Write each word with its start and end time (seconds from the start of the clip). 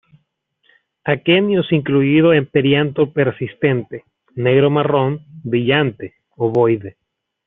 Aquenios 1.03 1.71
incluidos 1.71 2.33
en 2.33 2.47
perianto 2.47 3.13
persistente, 3.13 4.03
negro-marrón, 4.33 5.23
brillante, 5.43 6.15
ovoide. 6.37 6.97